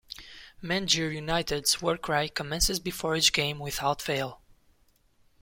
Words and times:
Mangere 0.63 1.13
United's 1.13 1.79
war 1.79 1.95
cry 1.95 2.27
commences 2.27 2.79
before 2.79 3.15
each 3.15 3.31
game 3.33 3.59
without 3.59 4.01
fail. 4.01 4.41